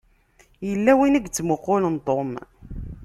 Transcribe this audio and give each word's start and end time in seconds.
Yella 0.67 0.91
win 0.99 1.17
i 1.17 1.21
yettmuqqulen 1.23 1.95
Tom. 2.07 2.29